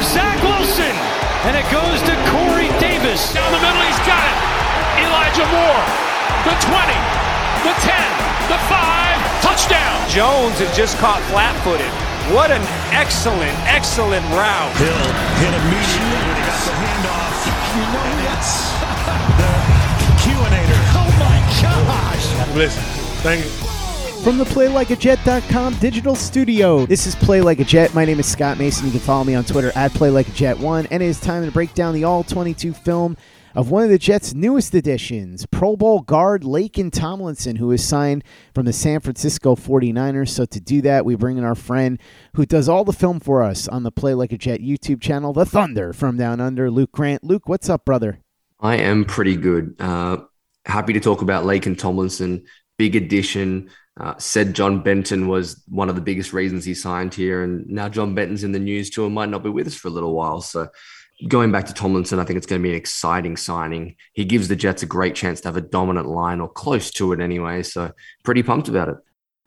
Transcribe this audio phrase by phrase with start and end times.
[0.00, 0.96] for Zach Wilson.
[1.44, 3.32] And it goes to Corey Davis.
[3.32, 4.36] Down the middle, he's got it.
[5.04, 5.84] Elijah Moore.
[6.48, 6.96] The 20,
[7.68, 7.92] the 10,
[8.48, 9.96] the 5, touchdown.
[10.08, 11.88] Jones is just caught flat footed.
[12.32, 12.62] What an
[12.96, 14.72] excellent, excellent route.
[14.80, 15.04] Hill
[15.40, 17.36] hit immediately when he got the handoff.
[17.76, 18.52] You know that's
[20.00, 20.80] the Q-inator.
[20.96, 22.56] Oh my gosh.
[22.56, 22.82] Listen,
[23.20, 23.69] thank you.
[24.22, 27.94] From the PlayLikeAJet.com digital studio, this is Play Like a Jet.
[27.94, 28.84] My name is Scott Mason.
[28.84, 30.88] You can follow me on Twitter at PlayLikeAJet1.
[30.90, 33.16] And it is time to break down the all 22 film
[33.54, 38.22] of one of the Jets' newest additions, Pro Bowl guard Laken Tomlinson, who is signed
[38.54, 40.28] from the San Francisco 49ers.
[40.28, 41.98] So to do that, we bring in our friend
[42.34, 45.32] who does all the film for us on the Play Like a Jet YouTube channel,
[45.32, 47.24] The Thunder from Down Under, Luke Grant.
[47.24, 48.20] Luke, what's up, brother?
[48.60, 49.76] I am pretty good.
[49.78, 50.18] Uh,
[50.66, 52.44] happy to talk about Laken Tomlinson,
[52.76, 53.70] big addition.
[53.98, 57.88] Uh, said John Benton was one of the biggest reasons he signed here, and now
[57.88, 60.14] John Benton's in the news too and might not be with us for a little
[60.14, 60.40] while.
[60.40, 60.68] So,
[61.28, 63.96] going back to Tomlinson, I think it's going to be an exciting signing.
[64.12, 67.12] He gives the Jets a great chance to have a dominant line or close to
[67.12, 67.62] it anyway.
[67.62, 67.92] So,
[68.22, 68.96] pretty pumped about it.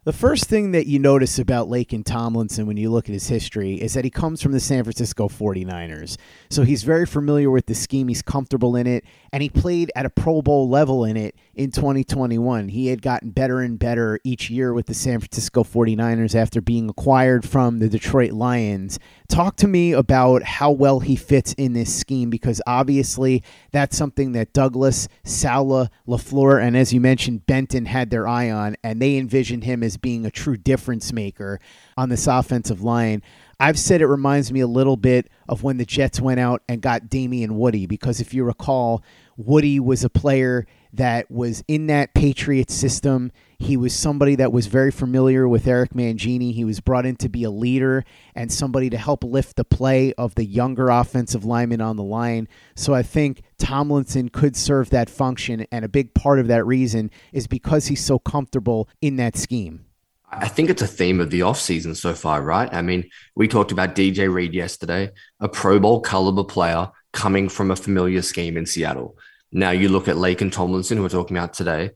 [0.05, 3.75] The first thing that you notice about Laken Tomlinson when you look at his history
[3.75, 6.17] is that he comes from the San Francisco 49ers.
[6.49, 10.05] So he's very familiar with the scheme, he's comfortable in it, and he played at
[10.05, 12.67] a Pro Bowl level in it in 2021.
[12.67, 16.89] He had gotten better and better each year with the San Francisco 49ers after being
[16.89, 18.99] acquired from the Detroit Lions.
[19.29, 23.41] Talk to me about how well he fits in this scheme because obviously
[23.71, 28.75] that's something that Douglas, Saleh, LaFleur, and as you mentioned, Benton had their eye on,
[28.83, 31.59] and they envisioned him as as being a true difference maker
[31.95, 33.21] on this offensive line.
[33.59, 36.81] I've said it reminds me a little bit of when the Jets went out and
[36.81, 39.03] got Damien Woody, because if you recall,
[39.37, 43.31] Woody was a player that was in that Patriots system.
[43.57, 46.53] He was somebody that was very familiar with Eric Mangini.
[46.53, 48.03] He was brought in to be a leader
[48.35, 52.47] and somebody to help lift the play of the younger offensive lineman on the line.
[52.75, 55.65] So I think Tomlinson could serve that function.
[55.71, 59.85] And a big part of that reason is because he's so comfortable in that scheme.
[60.29, 62.71] I think it's a theme of the offseason so far, right?
[62.73, 67.71] I mean, we talked about DJ Reed yesterday, a Pro Bowl caliber player coming from
[67.71, 69.17] a familiar scheme in Seattle.
[69.51, 71.91] Now you look at Laken Tomlinson, who we're talking about today,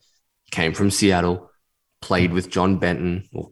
[0.52, 1.52] came from Seattle,
[2.02, 3.50] played with John Benton, or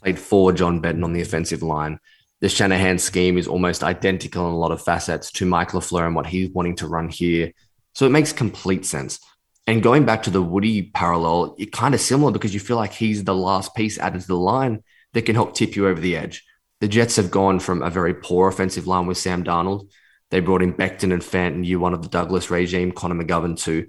[0.00, 2.00] played for John Benton on the offensive line.
[2.44, 6.14] The Shanahan scheme is almost identical in a lot of facets to Mike LaFleur and
[6.14, 7.52] what he's wanting to run here.
[7.94, 9.18] So it makes complete sense.
[9.66, 12.92] And going back to the Woody parallel, it's kind of similar because you feel like
[12.92, 14.82] he's the last piece added to the line
[15.14, 16.44] that can help tip you over the edge.
[16.82, 19.88] The Jets have gone from a very poor offensive line with Sam Darnold.
[20.30, 23.86] They brought in Becton and Fant year one of the Douglas regime, Connor McGovern too.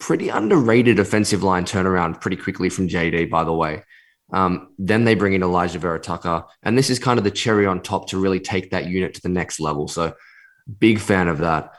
[0.00, 3.84] Pretty underrated offensive line turnaround pretty quickly from JD, by the way.
[4.34, 7.66] Um, then they bring in Elijah Vera Tucker, and this is kind of the cherry
[7.66, 9.86] on top to really take that unit to the next level.
[9.86, 10.14] So,
[10.80, 11.72] big fan of that.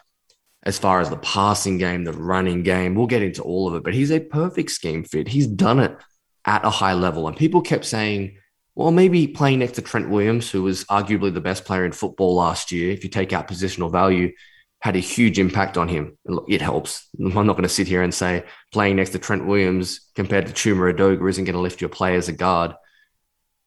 [0.63, 3.83] As far as the passing game, the running game, we'll get into all of it,
[3.83, 5.27] but he's a perfect scheme fit.
[5.27, 5.97] He's done it
[6.45, 7.27] at a high level.
[7.27, 8.37] And people kept saying,
[8.73, 12.35] well, maybe playing next to Trent Williams, who was arguably the best player in football
[12.35, 14.31] last year, if you take out positional value,
[14.85, 16.15] had a huge impact on him.
[16.27, 17.09] Look, it helps.
[17.19, 20.53] I'm not going to sit here and say playing next to Trent Williams compared to
[20.53, 22.75] Chuma Edoga isn't going to lift your play as a guard.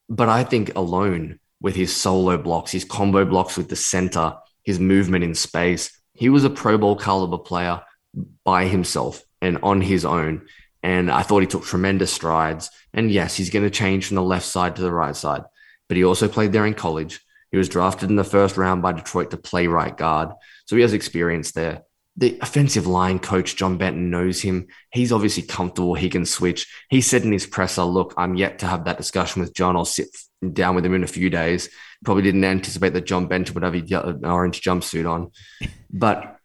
[0.09, 4.79] But I think alone with his solo blocks, his combo blocks with the center, his
[4.79, 7.82] movement in space, he was a Pro Bowl caliber player
[8.44, 10.47] by himself and on his own.
[10.85, 12.70] And I thought he took tremendous strides.
[12.94, 15.43] And yes, he's going to change from the left side to the right side,
[15.88, 17.19] but he also played there in college.
[17.50, 20.29] He was drafted in the first round by Detroit to play right guard.
[20.69, 21.85] So he has experience there.
[22.19, 24.67] The offensive line coach, John Benton, knows him.
[24.93, 25.94] He's obviously comfortable.
[25.94, 26.67] He can switch.
[26.91, 29.76] He said in his presser, Look, I'm yet to have that discussion with John.
[29.76, 30.15] I'll sit
[30.53, 31.70] down with him in a few days.
[32.05, 35.31] Probably didn't anticipate that John Benton would have an orange jumpsuit on.
[35.91, 36.37] But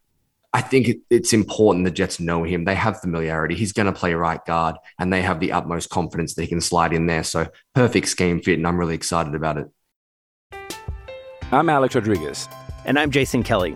[0.54, 2.64] I think it's important the Jets know him.
[2.64, 3.56] They have familiarity.
[3.56, 6.62] He's going to play right guard, and they have the utmost confidence that he can
[6.62, 7.26] slide in there.
[7.26, 9.68] So perfect scheme fit, and I'm really excited about it.
[11.52, 12.48] I'm Alex Rodriguez.
[12.86, 13.76] And I'm Jason Kelly.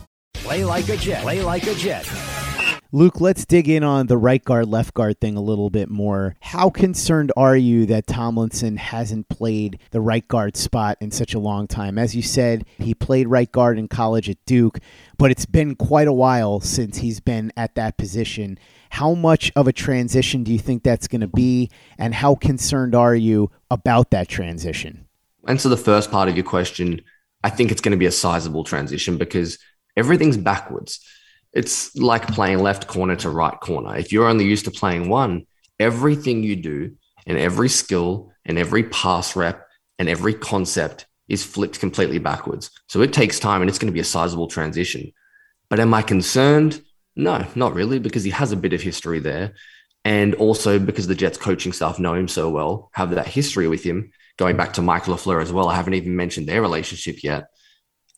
[0.51, 1.21] Play like a Jet.
[1.21, 2.05] Play like a Jet.
[2.91, 6.35] Luke, let's dig in on the right guard, left guard thing a little bit more.
[6.41, 11.39] How concerned are you that Tomlinson hasn't played the right guard spot in such a
[11.39, 11.97] long time?
[11.97, 14.79] As you said, he played right guard in college at Duke,
[15.17, 18.59] but it's been quite a while since he's been at that position.
[18.89, 22.93] How much of a transition do you think that's going to be, and how concerned
[22.93, 25.07] are you about that transition?
[25.47, 26.99] Answer the first part of your question.
[27.41, 29.57] I think it's going to be a sizable transition because
[29.95, 31.05] everything's backwards.
[31.53, 33.97] It's like playing left corner to right corner.
[33.97, 35.45] If you're only used to playing one,
[35.79, 36.95] everything you do
[37.27, 39.67] and every skill and every pass rep
[39.99, 42.71] and every concept is flipped completely backwards.
[42.87, 45.11] So it takes time and it's going to be a sizable transition.
[45.69, 46.81] But am I concerned?
[47.15, 49.53] No, not really, because he has a bit of history there.
[50.03, 53.83] And also because the Jets coaching staff know him so well, have that history with
[53.83, 55.69] him, going back to Mike LaFleur as well.
[55.69, 57.45] I haven't even mentioned their relationship yet.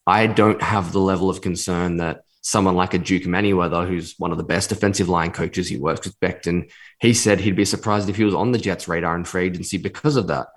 [0.06, 4.32] I don't have the level of concern that someone like a Duke Manyweather, who's one
[4.32, 6.70] of the best defensive line coaches, he works with Becton,
[7.00, 9.78] he said he'd be surprised if he was on the Jets' radar in free agency
[9.78, 10.48] because of that.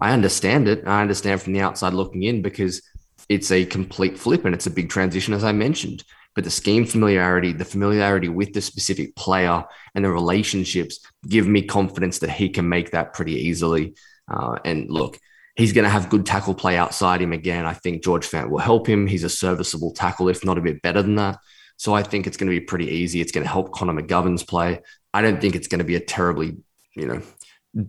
[0.00, 0.86] I understand it.
[0.86, 2.82] I understand from the outside looking in because
[3.28, 6.04] it's a complete flip and it's a big transition, as I mentioned.
[6.34, 11.62] But the scheme familiarity, the familiarity with the specific player and the relationships give me
[11.62, 13.94] confidence that he can make that pretty easily.
[14.28, 15.18] Uh, and look,
[15.54, 17.66] he's going to have good tackle play outside him again.
[17.66, 19.06] I think George Fant will help him.
[19.06, 21.38] He's a serviceable tackle, if not a bit better than that.
[21.76, 23.20] So I think it's going to be pretty easy.
[23.20, 24.80] It's going to help Connor McGovern's play.
[25.12, 26.56] I don't think it's going to be a terribly,
[26.94, 27.22] you know,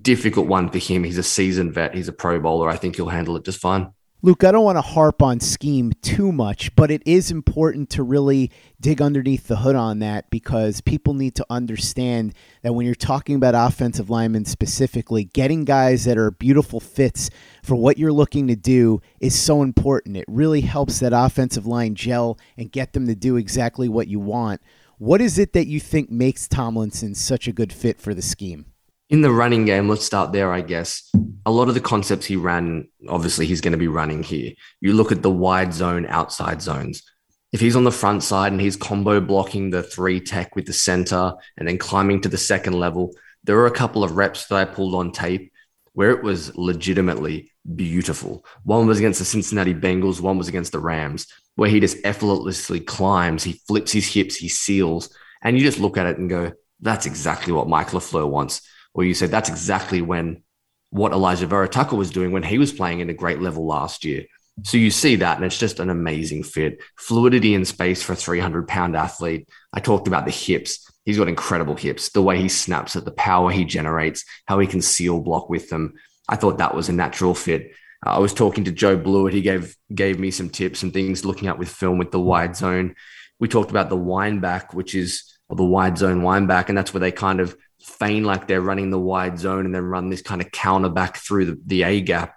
[0.01, 1.03] difficult one for him.
[1.03, 1.95] He's a seasoned vet.
[1.95, 2.69] He's a pro bowler.
[2.69, 3.91] I think he'll handle it just fine.
[4.25, 8.03] Luke, I don't want to harp on scheme too much, but it is important to
[8.03, 12.95] really dig underneath the hood on that because people need to understand that when you're
[12.95, 17.29] talking about offensive linemen specifically, getting guys that are beautiful fits
[17.63, 20.15] for what you're looking to do is so important.
[20.15, 24.21] It really helps that offensive line gel and get them to do exactly what you
[24.21, 24.61] want.
[24.99, 28.67] What is it that you think makes Tomlinson such a good fit for the scheme?
[29.13, 31.11] In the running game, let's start there, I guess.
[31.45, 34.53] A lot of the concepts he ran, obviously, he's going to be running here.
[34.81, 37.03] You look at the wide zone, outside zones.
[37.51, 40.73] If he's on the front side and he's combo blocking the three tech with the
[40.73, 44.55] center and then climbing to the second level, there are a couple of reps that
[44.55, 45.53] I pulled on tape
[45.91, 48.43] where it was legitimately beautiful.
[48.63, 52.79] One was against the Cincinnati Bengals, one was against the Rams, where he just effortlessly
[52.79, 56.51] climbs, he flips his hips, he seals, and you just look at it and go,
[56.79, 60.43] that's exactly what Mike LaFleur wants where you said that's exactly when
[60.89, 64.25] what Elijah Vera-Tucker was doing when he was playing at a great level last year.
[64.61, 66.79] So you see that, and it's just an amazing fit.
[66.95, 69.49] Fluidity in space for a 300 pound athlete.
[69.73, 70.87] I talked about the hips.
[71.05, 72.09] He's got incredible hips.
[72.09, 75.69] The way he snaps at the power he generates, how he can seal block with
[75.69, 75.95] them.
[76.29, 77.71] I thought that was a natural fit.
[78.05, 79.33] Uh, I was talking to Joe Blewett.
[79.33, 82.55] He gave gave me some tips and things looking at with film with the wide
[82.55, 82.95] zone.
[83.39, 86.77] We talked about the wind back, which is or the wide zone wind back, and
[86.77, 90.09] that's where they kind of feign like they're running the wide zone and then run
[90.09, 92.35] this kind of counter back through the, the A gap.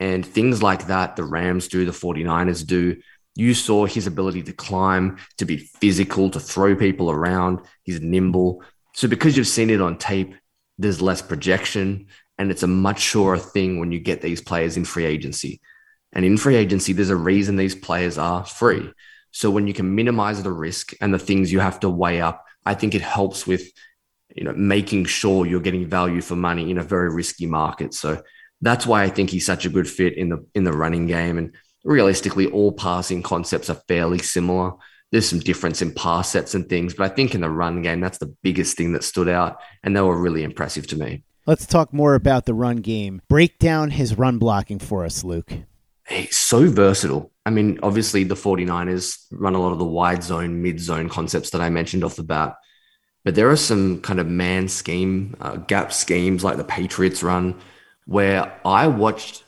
[0.00, 3.00] And things like that, the Rams do, the 49ers do.
[3.36, 7.60] You saw his ability to climb, to be physical, to throw people around.
[7.82, 8.62] He's nimble.
[8.94, 10.34] So because you've seen it on tape,
[10.78, 12.06] there's less projection
[12.38, 15.60] and it's a much surer thing when you get these players in free agency.
[16.12, 18.92] And in free agency, there's a reason these players are free.
[19.32, 22.44] So when you can minimize the risk and the things you have to weigh up,
[22.64, 23.68] I think it helps with
[24.34, 27.94] you know, making sure you're getting value for money in a very risky market.
[27.94, 28.22] So
[28.60, 31.38] that's why I think he's such a good fit in the in the running game.
[31.38, 34.72] And realistically, all passing concepts are fairly similar.
[35.12, 38.00] There's some difference in pass sets and things, but I think in the run game,
[38.00, 41.22] that's the biggest thing that stood out, and they were really impressive to me.
[41.46, 43.22] Let's talk more about the run game.
[43.28, 45.52] Break down his run blocking for us, Luke.
[46.08, 47.30] He's so versatile.
[47.46, 51.50] I mean, obviously, the 49ers run a lot of the wide zone, mid zone concepts
[51.50, 52.56] that I mentioned off the bat.
[53.24, 57.58] But there are some kind of man scheme, uh, gap schemes like the Patriots run,
[58.06, 59.42] where I watched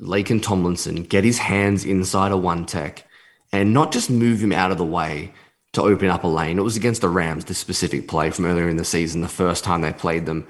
[0.00, 3.06] Laken Tomlinson get his hands inside a one tech
[3.52, 5.32] and not just move him out of the way
[5.72, 6.58] to open up a lane.
[6.58, 9.62] It was against the Rams, this specific play from earlier in the season, the first
[9.62, 10.46] time they played them.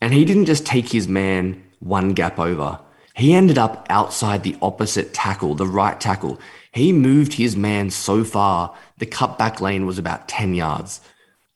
[0.00, 2.80] And he didn't just take his man one gap over.
[3.14, 6.40] He ended up outside the opposite tackle, the right tackle.
[6.72, 11.00] He moved his man so far, the cutback lane was about 10 yards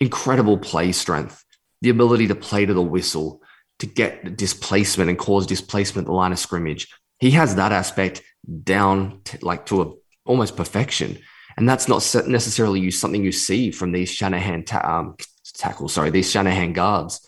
[0.00, 1.44] incredible play strength,
[1.80, 3.42] the ability to play to the whistle,
[3.78, 6.88] to get displacement and cause displacement at the line of scrimmage.
[7.18, 8.22] He has that aspect
[8.62, 9.92] down to, like to a,
[10.24, 11.18] almost perfection.
[11.56, 15.16] And that's not necessarily you, something you see from these Shanahan ta- um,
[15.54, 17.26] tackles, sorry, these Shanahan guards.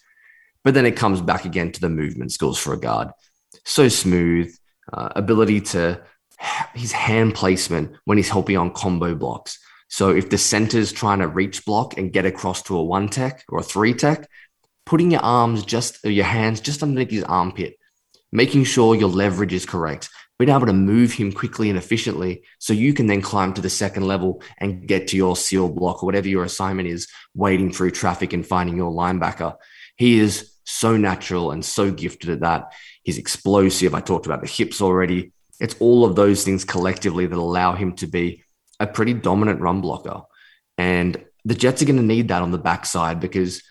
[0.64, 3.08] But then it comes back again to the movement skills for a guard.
[3.64, 4.54] So smooth,
[4.92, 6.02] uh, ability to
[6.74, 9.58] his hand placement when he's helping on combo blocks,
[9.88, 13.44] so if the center's trying to reach block and get across to a one tech
[13.48, 14.28] or a three tech,
[14.84, 17.76] putting your arms just uh, your hands just underneath his armpit,
[18.30, 22.72] making sure your leverage is correct, being able to move him quickly and efficiently so
[22.72, 26.06] you can then climb to the second level and get to your seal block or
[26.06, 29.56] whatever your assignment is, wading through traffic and finding your linebacker.
[29.96, 32.72] He is so natural and so gifted at that.
[33.02, 33.94] He's explosive.
[33.94, 35.32] I talked about the hips already.
[35.60, 38.44] It's all of those things collectively that allow him to be
[38.80, 40.22] a pretty dominant run blocker.
[40.76, 43.62] And the Jets are going to need that on the backside because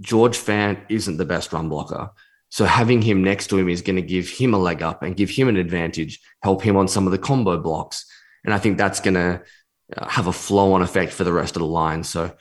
[0.00, 2.10] George Fant isn't the best run blocker.
[2.50, 5.16] So having him next to him is going to give him a leg up and
[5.16, 8.04] give him an advantage, help him on some of the combo blocks.
[8.44, 9.42] And I think that's going to
[9.96, 12.02] uh, have a flow on effect for the rest of the line.
[12.02, 12.32] So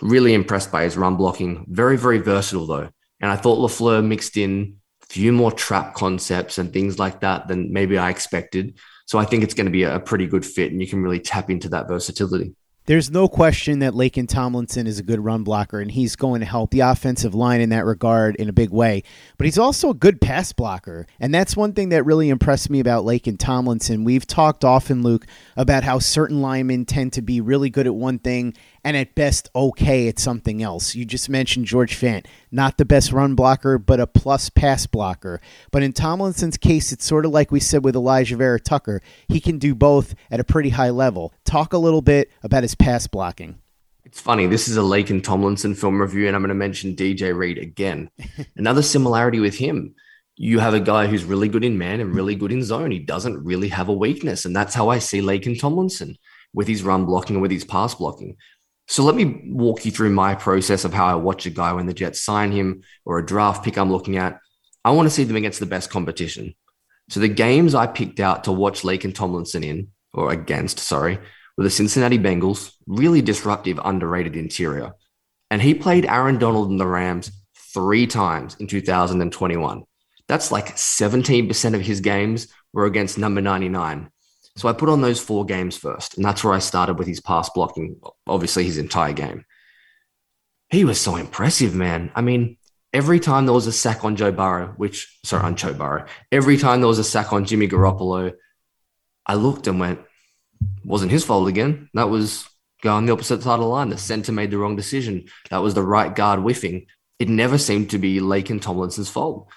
[0.00, 1.66] really impressed by his run blocking.
[1.68, 2.88] Very, very versatile though.
[3.20, 7.48] And I thought LaFleur mixed in a few more trap concepts and things like that
[7.48, 8.78] than maybe I expected.
[9.08, 11.18] So I think it's going to be a pretty good fit, and you can really
[11.18, 12.54] tap into that versatility.
[12.84, 16.46] There's no question that Laken Tomlinson is a good run blocker, and he's going to
[16.46, 19.02] help the offensive line in that regard in a big way.
[19.38, 22.80] But he's also a good pass blocker, and that's one thing that really impressed me
[22.80, 24.04] about Laken Tomlinson.
[24.04, 28.18] We've talked often, Luke, about how certain linemen tend to be really good at one
[28.18, 28.54] thing
[28.84, 30.94] and at best okay at something else.
[30.94, 35.40] You just mentioned George Fant, not the best run blocker, but a plus pass blocker.
[35.70, 39.02] But in Tomlinson's case, it's sort of like we said with Elijah Vera-Tucker.
[39.28, 41.32] He can do both at a pretty high level.
[41.44, 43.58] Talk a little bit about his pass blocking.
[44.08, 44.46] It's funny.
[44.46, 48.10] This is a Laken Tomlinson film review, and I'm going to mention DJ Reed again.
[48.56, 49.94] Another similarity with him.
[50.34, 52.90] You have a guy who's really good in man and really good in zone.
[52.90, 54.46] He doesn't really have a weakness.
[54.46, 56.16] And that's how I see Laken Tomlinson
[56.54, 58.36] with his run blocking and with his pass blocking.
[58.88, 61.86] So let me walk you through my process of how I watch a guy when
[61.86, 64.40] the Jets sign him or a draft pick I'm looking at.
[64.82, 66.54] I want to see them against the best competition.
[67.10, 71.18] So the games I picked out to watch Laken Tomlinson in, or against, sorry,
[71.56, 74.92] were the Cincinnati Bengals, really disruptive, underrated interior.
[75.50, 77.30] And he played Aaron Donald and the Rams
[77.74, 79.84] three times in 2021.
[80.28, 84.10] That's like 17% of his games were against number 99.
[84.58, 87.20] So I put on those four games first, and that's where I started with his
[87.20, 89.44] pass blocking, obviously his entire game.
[90.68, 92.10] He was so impressive, man.
[92.16, 92.56] I mean,
[92.92, 96.56] every time there was a sack on Joe Burrow, which, sorry, on Joe Burrow, every
[96.56, 98.32] time there was a sack on Jimmy Garoppolo,
[99.24, 100.00] I looked and went,
[100.84, 101.88] wasn't his fault again.
[101.94, 102.44] That was
[102.82, 103.90] going the opposite side of the line.
[103.90, 105.26] The center made the wrong decision.
[105.50, 106.86] That was the right guard whiffing.
[107.20, 109.52] It never seemed to be Laken Tomlinson's fault.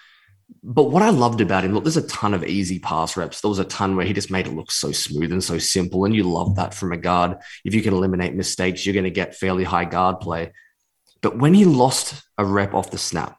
[0.64, 3.42] But what I loved about him, look, there's a ton of easy pass reps.
[3.42, 6.06] There was a ton where he just made it look so smooth and so simple.
[6.06, 7.38] And you love that from a guard.
[7.66, 10.52] If you can eliminate mistakes, you're going to get fairly high guard play.
[11.22, 13.38] But when he lost a rep off the snap,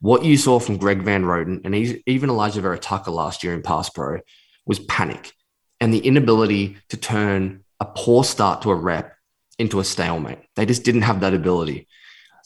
[0.00, 1.74] what you saw from Greg Van Roten and
[2.06, 4.20] even Elijah Vera-Tucker last year in Pass Pro
[4.66, 5.32] was panic
[5.80, 9.14] and the inability to turn a poor start to a rep
[9.58, 10.38] into a stalemate.
[10.54, 11.88] They just didn't have that ability.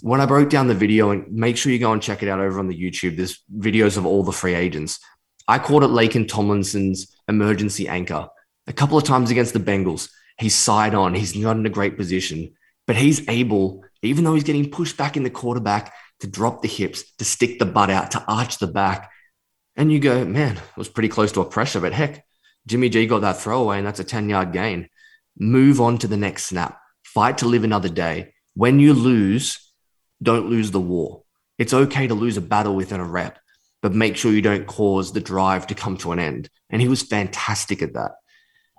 [0.02, 2.40] When I broke down the video, and make sure you go and check it out
[2.40, 4.98] over on the YouTube, there's videos of all the free agents.
[5.46, 8.28] I called it Laken Tomlinson's emergency anchor.
[8.66, 11.96] A couple of times against the Bengals, he's side on, he's not in a great
[11.96, 12.54] position,
[12.86, 16.68] but he's able, even though he's getting pushed back in the quarterback, to drop the
[16.68, 19.10] hips, to stick the butt out, to arch the back.
[19.76, 22.24] And you go, man, it was pretty close to a pressure, but heck,
[22.66, 24.88] Jimmy G got that throwaway, and that's a 10 yard gain.
[25.38, 26.78] Move on to the next snap.
[27.02, 28.34] Fight to live another day.
[28.54, 29.69] When you lose,
[30.22, 31.22] don't lose the war.
[31.58, 33.38] It's okay to lose a battle within a rep,
[33.82, 36.48] but make sure you don't cause the drive to come to an end.
[36.70, 38.12] And he was fantastic at that.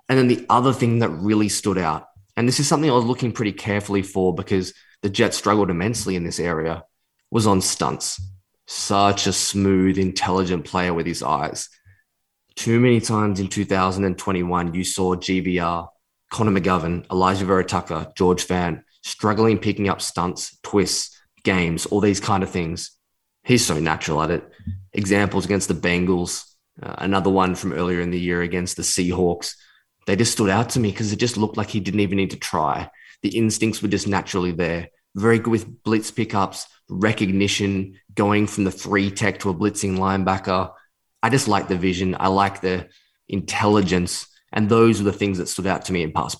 [0.08, 2.06] And then the other thing that really stood out,
[2.36, 6.16] and this is something I was looking pretty carefully for because the Jets struggled immensely
[6.16, 6.84] in this area,
[7.30, 8.20] was on stunts.
[8.66, 11.68] Such a smooth, intelligent player with his eyes.
[12.54, 15.88] Too many times in 2021, you saw GVR,
[16.30, 22.42] Connor McGovern, Elijah Vera-Tucker, George Fant struggling picking up stunts, twists, games, all these kind
[22.42, 22.90] of things.
[23.44, 24.48] He's so natural at it.
[24.92, 26.44] Examples against the Bengals,
[26.82, 29.54] uh, another one from earlier in the year against the Seahawks.
[30.06, 32.30] They just stood out to me because it just looked like he didn't even need
[32.30, 32.90] to try.
[33.22, 34.88] The instincts were just naturally there.
[35.14, 40.72] Very good with blitz pickups, recognition, going from the three tech to a blitzing linebacker.
[41.22, 42.16] I just like the vision.
[42.18, 42.88] I like the
[43.28, 44.26] intelligence.
[44.52, 46.36] And those are the things that stood out to me in pass.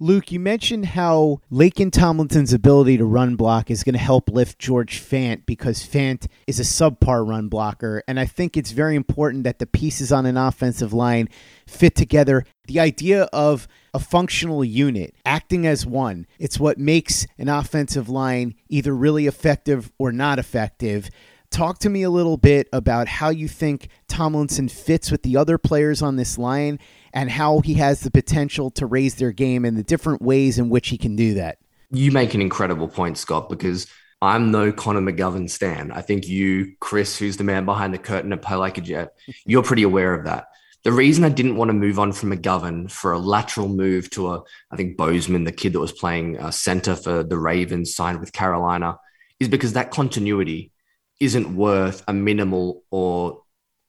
[0.00, 4.58] Luke, you mentioned how Laken Tomlinson's ability to run block is going to help lift
[4.58, 8.02] George Fant because Fant is a subpar run blocker.
[8.08, 11.28] And I think it's very important that the pieces on an offensive line
[11.68, 12.44] fit together.
[12.66, 18.54] The idea of a functional unit acting as one, it's what makes an offensive line
[18.68, 21.08] either really effective or not effective
[21.54, 25.58] talk to me a little bit about how you think Tomlinson fits with the other
[25.58, 26.78] players on this line
[27.12, 30.68] and how he has the potential to raise their game and the different ways in
[30.68, 31.58] which he can do that.
[31.90, 33.88] You make an incredible point, Scott, because
[34.22, 35.90] I'm no Connor McGovern stan.
[35.90, 39.14] I think you, Chris, who's the man behind the curtain at Play Like a Jet,
[39.46, 40.46] you're pretty aware of that.
[40.84, 44.34] The reason I didn't want to move on from McGovern for a lateral move to
[44.34, 48.20] a, I think Bozeman, the kid that was playing uh, center for the Ravens, signed
[48.20, 48.96] with Carolina,
[49.40, 50.70] is because that continuity
[51.18, 53.43] isn't worth a minimal or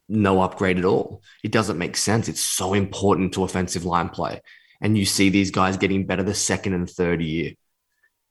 [0.07, 1.21] no upgrade at all.
[1.43, 2.27] It doesn't make sense.
[2.27, 4.41] It's so important to offensive line play.
[4.81, 7.53] And you see these guys getting better the second and third year.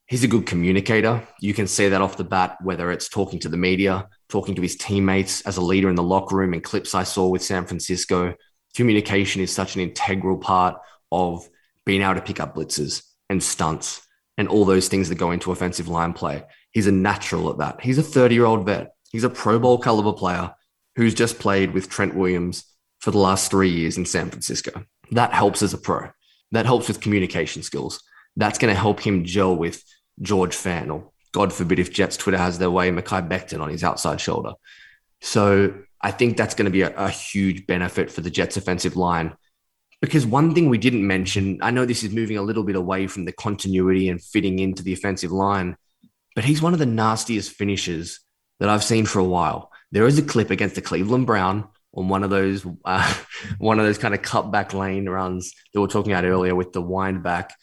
[0.07, 1.27] He's a good communicator.
[1.41, 4.61] You can see that off the bat, whether it's talking to the media, talking to
[4.61, 7.65] his teammates as a leader in the locker room and clips I saw with San
[7.65, 8.35] Francisco.
[8.75, 10.77] Communication is such an integral part
[11.11, 11.49] of
[11.85, 14.01] being able to pick up blitzes and stunts
[14.37, 16.43] and all those things that go into offensive line play.
[16.71, 17.81] He's a natural at that.
[17.81, 18.93] He's a 30 year old vet.
[19.11, 20.53] He's a Pro Bowl caliber player
[20.95, 22.63] who's just played with Trent Williams
[22.99, 24.85] for the last three years in San Francisco.
[25.11, 26.09] That helps as a pro.
[26.51, 28.01] That helps with communication skills.
[28.35, 29.83] That's going to help him gel with
[30.21, 33.83] George Fant, or God forbid if Jets Twitter has their way, Mekhi Becton on his
[33.83, 34.53] outside shoulder.
[35.21, 38.95] So I think that's going to be a, a huge benefit for the Jets offensive
[38.95, 39.35] line.
[40.01, 43.07] Because one thing we didn't mention, I know this is moving a little bit away
[43.07, 45.77] from the continuity and fitting into the offensive line,
[46.35, 48.19] but he's one of the nastiest finishers
[48.59, 49.71] that I've seen for a while.
[49.95, 53.15] There is a clip against the Cleveland Brown on one of those uh,
[53.59, 56.73] one of those kind of cutback lane runs that we are talking about earlier with
[56.73, 57.53] the wind back.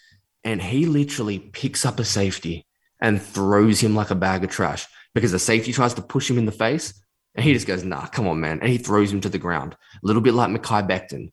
[0.42, 2.66] and he literally picks up a safety
[3.02, 6.38] and throws him like a bag of trash because the safety tries to push him
[6.38, 6.94] in the face.
[7.34, 8.60] And he just goes, nah, come on, man.
[8.60, 11.32] And he throws him to the ground, a little bit like Mekhi Becton.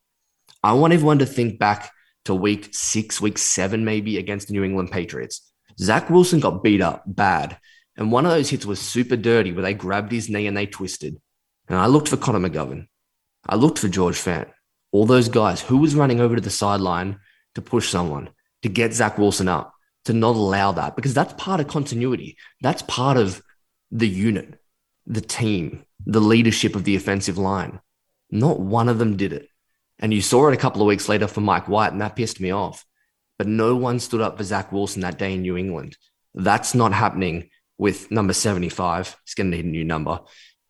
[0.62, 1.92] I want everyone to think back
[2.26, 5.50] to week six, week seven, maybe against the New England Patriots.
[5.80, 7.58] Zach Wilson got beat up bad.
[8.00, 10.66] And one of those hits was super dirty where they grabbed his knee and they
[10.66, 11.18] twisted.
[11.68, 12.88] And I looked for Connor McGovern.
[13.46, 14.50] I looked for George Fant.
[14.94, 17.20] All those guys who was running over to the sideline
[17.56, 18.30] to push someone,
[18.62, 19.74] to get Zach Wilson up,
[20.06, 22.38] to not allow that, because that's part of continuity.
[22.62, 23.44] That's part of
[23.92, 24.58] the unit,
[25.06, 27.82] the team, the leadership of the offensive line.
[28.32, 29.50] Not one of them did it.
[30.00, 32.40] And you saw it a couple of weeks later for Mike White, and that pissed
[32.40, 32.86] me off.
[33.38, 35.98] But no one stood up for Zach Wilson that day in New England.
[36.34, 39.18] That's not happening with number 75.
[39.26, 40.20] He's going to need a new number.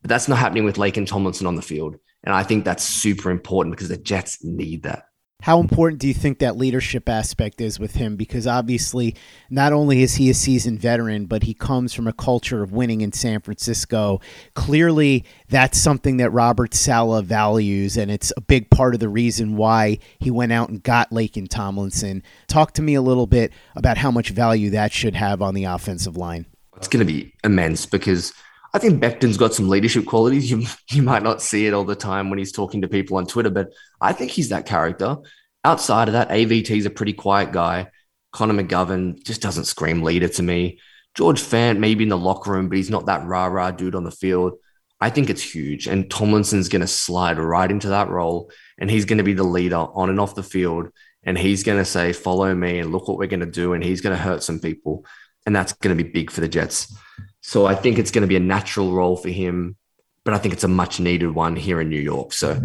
[0.02, 1.98] But that's not happening with Laken Tomlinson on the field.
[2.24, 5.04] And I think that's super important because the Jets need that.
[5.42, 8.18] How important do you think that leadership aspect is with him?
[8.18, 9.16] Because obviously,
[9.50, 13.00] not only is he a seasoned veteran, but he comes from a culture of winning
[13.00, 14.20] in San Francisco.
[14.54, 19.56] Clearly, that's something that Robert Saleh values, and it's a big part of the reason
[19.56, 22.22] why he went out and got Laken Tomlinson.
[22.48, 25.64] Talk to me a little bit about how much value that should have on the
[25.64, 26.48] offensive line.
[26.80, 28.34] It's going to be immense because
[28.74, 30.50] I think Becton's got some leadership qualities.
[30.50, 33.28] You, you might not see it all the time when he's talking to people on
[33.28, 35.18] Twitter, but I think he's that character.
[35.64, 37.90] Outside of that, AVT's a pretty quiet guy.
[38.32, 40.80] Connor McGovern just doesn't scream leader to me.
[41.16, 44.04] George Fant, maybe in the locker room, but he's not that rah rah dude on
[44.04, 44.54] the field.
[45.02, 45.88] I think it's huge.
[45.88, 48.52] And Tomlinson's going to slide right into that role.
[48.78, 50.90] And he's going to be the leader on and off the field.
[51.24, 53.74] And he's going to say, follow me and look what we're going to do.
[53.74, 55.06] And he's going to hurt some people.
[55.50, 56.96] And that's going to be big for the Jets.
[57.42, 59.78] So I think it's going to be a natural role for him,
[60.24, 62.34] but I think it's a much needed one here in New York.
[62.34, 62.62] So,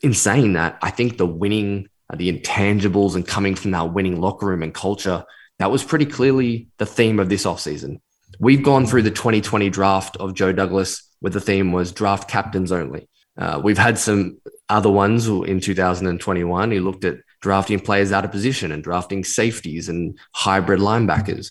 [0.00, 4.18] in saying that, I think the winning, uh, the intangibles, and coming from that winning
[4.18, 5.26] locker room and culture,
[5.58, 8.00] that was pretty clearly the theme of this offseason.
[8.40, 12.72] We've gone through the 2020 draft of Joe Douglas, where the theme was draft captains
[12.72, 13.10] only.
[13.36, 14.38] Uh, we've had some
[14.70, 16.70] other ones in 2021.
[16.70, 21.50] He looked at drafting players out of position and drafting safeties and hybrid linebackers.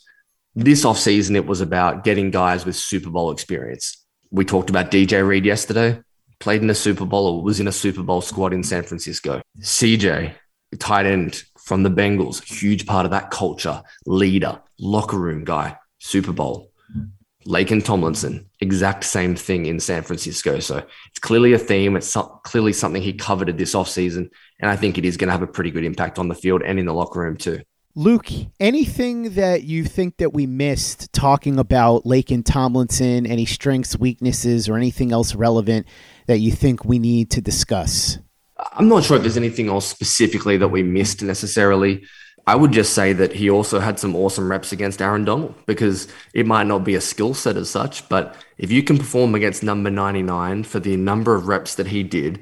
[0.55, 4.05] This offseason, it was about getting guys with Super Bowl experience.
[4.29, 5.99] We talked about DJ Reed yesterday,
[6.39, 9.41] played in a Super Bowl or was in a Super Bowl squad in San Francisco.
[9.61, 10.35] CJ,
[10.77, 16.33] tight end from the Bengals, huge part of that culture, leader, locker room guy, Super
[16.33, 16.71] Bowl.
[17.47, 20.59] Laken Tomlinson, exact same thing in San Francisco.
[20.59, 20.77] So
[21.09, 21.95] it's clearly a theme.
[21.95, 24.29] It's so- clearly something he coveted this offseason.
[24.59, 26.61] And I think it is going to have a pretty good impact on the field
[26.63, 27.61] and in the locker room too.
[27.95, 34.67] Luke, anything that you think that we missed talking about Laken Tomlinson, any strengths, weaknesses,
[34.67, 35.85] or anything else relevant
[36.25, 38.17] that you think we need to discuss?
[38.71, 42.03] I'm not sure if there's anything else specifically that we missed necessarily.
[42.47, 46.07] I would just say that he also had some awesome reps against Aaron Donald because
[46.33, 49.61] it might not be a skill set as such, but if you can perform against
[49.61, 52.39] number 99 for the number of reps that he did,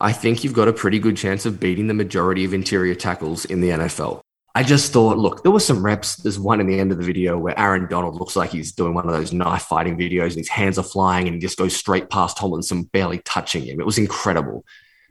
[0.00, 3.44] I think you've got a pretty good chance of beating the majority of interior tackles
[3.44, 4.22] in the NFL.
[4.58, 6.16] I just thought, look, there were some reps.
[6.16, 8.92] There's one in the end of the video where Aaron Donald looks like he's doing
[8.92, 11.76] one of those knife fighting videos and his hands are flying and he just goes
[11.76, 13.78] straight past Tomlinson, barely touching him.
[13.78, 14.64] It was incredible.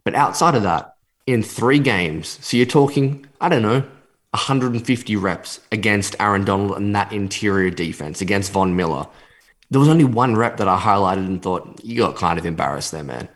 [0.03, 0.95] But outside of that,
[1.27, 3.85] in three games, so you're talking, I don't know,
[4.31, 9.07] 150 reps against Aaron Donald and that interior defense against Von Miller.
[9.71, 12.91] There was only one rep that I highlighted and thought, you got kind of embarrassed
[12.91, 13.29] there, man.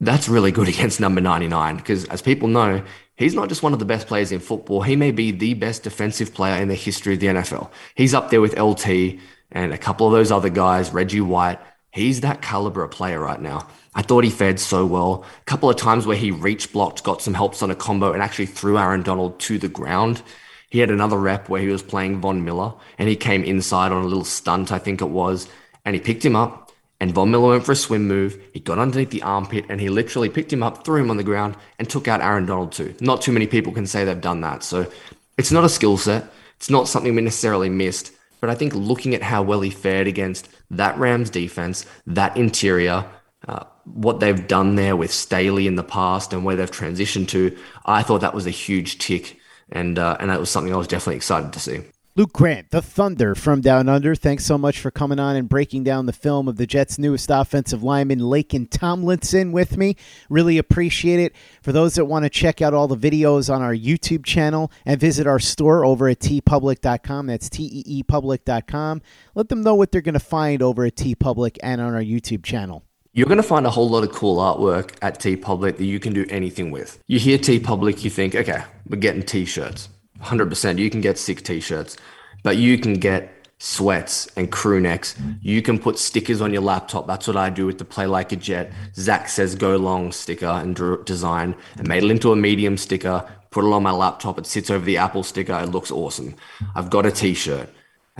[0.00, 2.82] That's really good against number 99 because, as people know,
[3.16, 4.82] he's not just one of the best players in football.
[4.82, 7.70] He may be the best defensive player in the history of the NFL.
[7.94, 9.18] He's up there with LT
[9.52, 11.58] and a couple of those other guys, Reggie White.
[11.90, 13.66] He's that caliber of player right now.
[13.94, 15.24] I thought he fed so well.
[15.40, 18.22] A couple of times where he reach blocked, got some helps on a combo, and
[18.22, 20.22] actually threw Aaron Donald to the ground.
[20.68, 24.02] He had another rep where he was playing Von Miller and he came inside on
[24.02, 25.48] a little stunt, I think it was,
[25.84, 26.65] and he picked him up.
[27.00, 28.40] And Von Miller went for a swim move.
[28.52, 31.24] He got underneath the armpit and he literally picked him up, threw him on the
[31.24, 32.94] ground, and took out Aaron Donald too.
[33.00, 34.62] Not too many people can say they've done that.
[34.62, 34.90] So
[35.36, 36.24] it's not a skill set.
[36.56, 38.12] It's not something we necessarily missed.
[38.40, 43.04] But I think looking at how well he fared against that Rams defense, that interior,
[43.46, 47.56] uh, what they've done there with Staley in the past and where they've transitioned to,
[47.84, 49.38] I thought that was a huge tick.
[49.70, 51.80] And, uh, and that was something I was definitely excited to see.
[52.18, 54.14] Luke Grant, the Thunder from Down Under.
[54.14, 57.28] Thanks so much for coming on and breaking down the film of the Jets' newest
[57.30, 59.96] offensive lineman, Laken Tomlinson, with me.
[60.30, 61.36] Really appreciate it.
[61.60, 64.98] For those that want to check out all the videos on our YouTube channel and
[64.98, 69.02] visit our store over at teepublic.com, that's T-E-E-public.com,
[69.34, 72.42] let them know what they're going to find over at teepublic and on our YouTube
[72.42, 72.82] channel.
[73.12, 76.14] You're going to find a whole lot of cool artwork at teepublic that you can
[76.14, 76.98] do anything with.
[77.08, 79.90] You hear teepublic, you think, okay, we're getting t shirts.
[80.22, 80.78] 100%.
[80.78, 81.96] You can get sick t shirts,
[82.42, 85.16] but you can get sweats and crew necks.
[85.40, 87.06] You can put stickers on your laptop.
[87.06, 88.72] That's what I do with the Play Like a Jet.
[88.94, 93.26] Zach says go long sticker and drew, design and made it into a medium sticker.
[93.50, 94.38] Put it on my laptop.
[94.38, 95.58] It sits over the Apple sticker.
[95.58, 96.34] It looks awesome.
[96.74, 97.70] I've got a t shirt.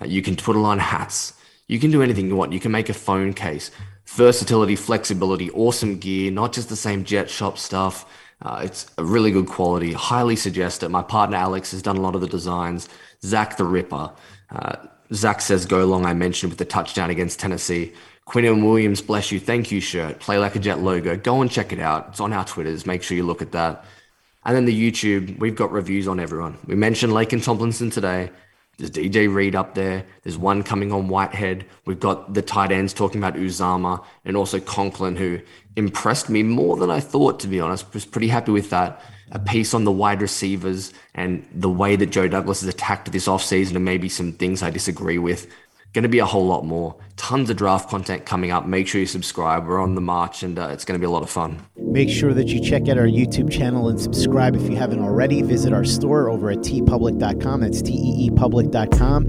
[0.00, 1.34] Uh, you can put it on hats.
[1.68, 2.52] You can do anything you want.
[2.52, 3.70] You can make a phone case.
[4.06, 8.06] Versatility, flexibility, awesome gear, not just the same jet shop stuff.
[8.42, 9.92] Uh, it's a really good quality.
[9.92, 10.90] Highly suggest it.
[10.90, 12.88] My partner Alex has done a lot of the designs.
[13.22, 14.12] Zach the Ripper.
[14.50, 14.76] Uh,
[15.12, 16.04] Zach says go long.
[16.04, 17.92] I mentioned with the touchdown against Tennessee.
[18.28, 20.18] Quinnen Williams, bless you, thank you shirt.
[20.18, 21.16] Play like a jet logo.
[21.16, 22.08] Go and check it out.
[22.08, 22.84] It's on our Twitters.
[22.84, 23.84] Make sure you look at that.
[24.44, 26.58] And then the YouTube, we've got reviews on everyone.
[26.66, 28.30] We mentioned Laken Tomlinson today.
[28.78, 30.04] There's DJ Reed up there.
[30.22, 31.64] There's one coming on Whitehead.
[31.86, 35.40] We've got the tight ends talking about Uzomah and also Conklin, who
[35.76, 37.92] impressed me more than I thought, to be honest.
[37.94, 39.02] Was pretty happy with that.
[39.32, 43.26] A piece on the wide receivers and the way that Joe Douglas has attacked this
[43.26, 45.50] offseason and maybe some things I disagree with.
[45.96, 46.94] Going to be a whole lot more.
[47.16, 48.66] Tons of draft content coming up.
[48.66, 49.66] Make sure you subscribe.
[49.66, 51.64] We're on the march and uh, it's going to be a lot of fun.
[51.78, 55.40] Make sure that you check out our YouTube channel and subscribe if you haven't already.
[55.40, 57.62] Visit our store over at teepublic.com.
[57.62, 59.26] That's T E E public.com.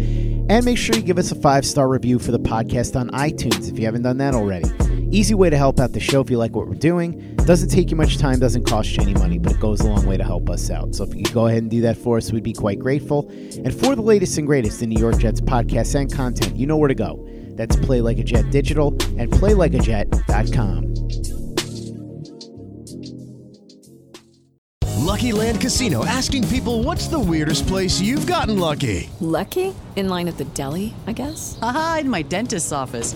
[0.50, 3.72] And make sure you give us a five star review for the podcast on iTunes
[3.72, 4.70] if you haven't done that already.
[5.10, 7.36] Easy way to help out the show if you like what we're doing.
[7.38, 10.06] Doesn't take you much time, doesn't cost you any money, but it goes a long
[10.06, 10.94] way to help us out.
[10.96, 13.30] So if you could go ahead and do that for us, we'd be quite grateful.
[13.30, 16.76] And for the latest and greatest in New York Jets podcasts and content, you know
[16.76, 17.26] where to go.
[17.52, 20.96] That's Play Like a Jet Digital and PlayLikeAJet.com.
[25.08, 29.10] Lucky Land Casino asking people what's the weirdest place you've gotten lucky?
[29.22, 29.74] Lucky?
[29.96, 31.58] In line at the deli, I guess?
[31.62, 33.16] Aha, in my dentist's office.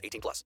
[0.03, 0.45] 18 plus.